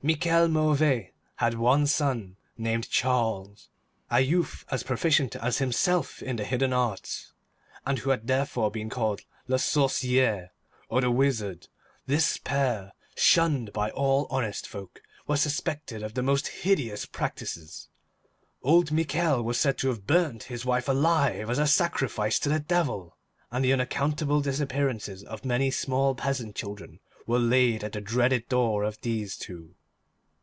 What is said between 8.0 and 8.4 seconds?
had